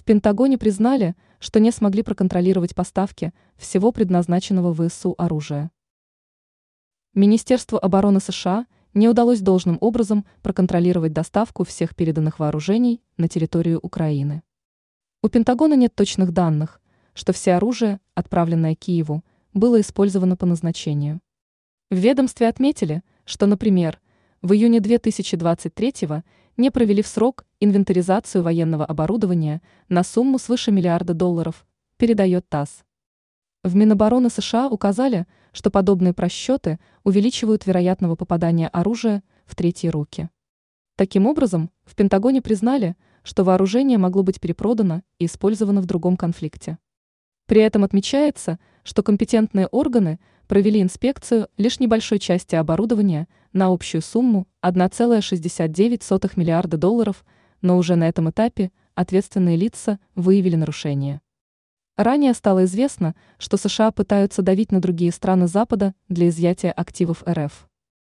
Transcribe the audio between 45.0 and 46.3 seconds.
и использовано в другом